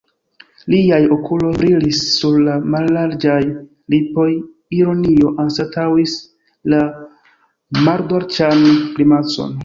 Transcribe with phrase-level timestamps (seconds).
[0.73, 3.41] Liaj okuloj brilis, sur la mallarĝaj
[3.95, 4.25] lipoj
[4.77, 6.15] ironio anstataŭis
[6.75, 6.79] la
[7.89, 8.65] maldolĉan
[8.97, 9.53] grimacon.